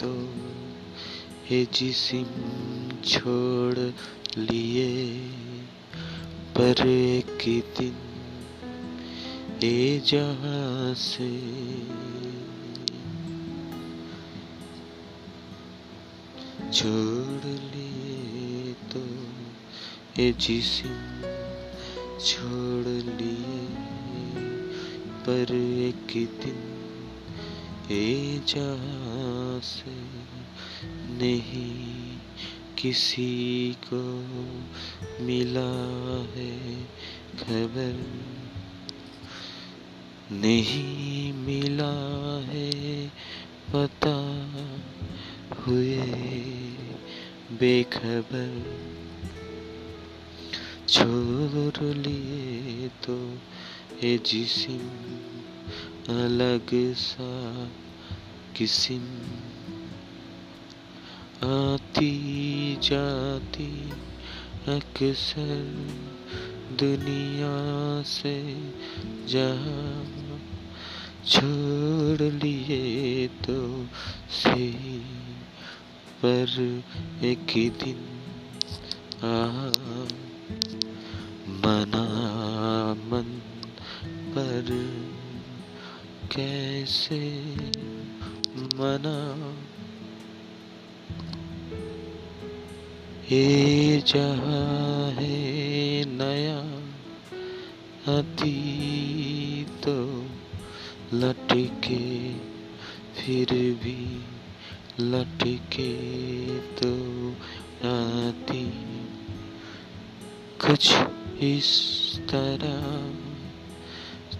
[0.00, 0.28] तो
[1.54, 2.26] ये जिसिम
[3.04, 3.78] छोड़
[4.40, 5.18] लिए।
[6.56, 7.96] पर एक दिन
[9.62, 11.40] ये जहाँ से
[16.72, 19.00] छोड़ लिए तो
[20.22, 21.22] ये जिसिम
[22.20, 23.58] छोड़ लिए।
[25.26, 26.77] पर एक दिन
[27.90, 28.40] ये
[29.60, 29.90] से
[31.10, 32.18] नहीं
[32.78, 34.02] किसी को
[35.24, 35.70] मिला
[36.36, 36.84] है
[37.38, 37.94] खबर।
[40.32, 41.94] नहीं मिला
[42.44, 43.08] है
[43.72, 44.16] पता
[45.58, 45.96] हुए
[47.52, 48.62] बेखबर।
[50.88, 53.34] छोड़ लिए तो
[54.04, 55.08] ये जिसिम
[56.08, 57.32] अलग सा
[58.56, 59.02] किसिम
[61.44, 62.12] आती
[62.82, 63.68] जाती
[64.68, 65.50] अक्सर
[66.80, 67.52] दुनिया
[68.02, 68.36] से
[69.28, 70.08] जहाँ
[71.26, 73.60] छोड़ लिए तो
[74.32, 74.70] से
[76.22, 76.56] पर
[77.24, 78.04] एक दिन
[79.28, 79.36] आ
[81.60, 81.92] मन
[86.38, 87.40] कैसे
[88.74, 89.56] मना?
[93.32, 96.60] ये जहाँ है नया
[98.18, 100.24] अती तो
[101.12, 102.34] लटके
[103.14, 104.20] फिर भी
[105.00, 105.94] लटके
[106.58, 107.30] तो
[107.88, 108.70] आती।
[110.66, 110.94] कुछ
[111.42, 111.70] इस
[112.18, 113.10] तरह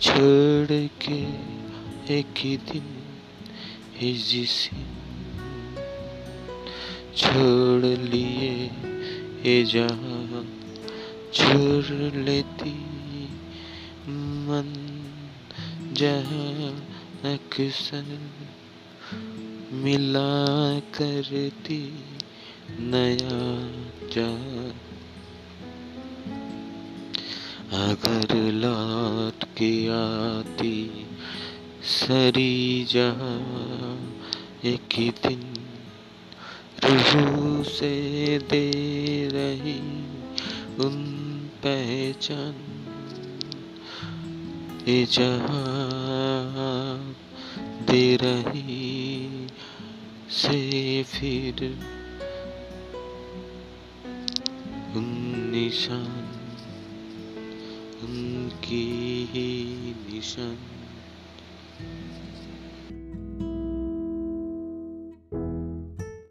[0.00, 1.55] छोड़ के
[2.10, 2.84] एक ही दिन
[4.00, 4.76] जिसे
[7.16, 8.50] छोड़ लिए
[9.44, 10.44] ये जहाँ
[11.34, 12.74] छोड़ लेती
[14.46, 14.72] मन
[15.92, 16.70] जहाँ
[17.32, 18.18] अक्सर
[19.72, 20.28] मिला
[20.98, 21.80] करती
[22.80, 23.40] नया
[24.14, 24.68] जहाँ
[27.90, 31.06] अगर लौट के आती
[31.86, 33.38] सरी जहाँ
[34.64, 35.54] एक ही दिन
[36.84, 39.78] रूह से दे रही
[40.84, 40.96] उन
[41.66, 42.54] पहचान।
[44.88, 47.16] ये जहाँ
[47.90, 49.46] दे रही
[50.30, 51.78] से फिर
[54.96, 55.04] उन
[55.52, 56.24] निशान,
[58.04, 58.84] उनकी
[59.32, 60.58] ही निशान।
[61.78, 63.05] Thank you.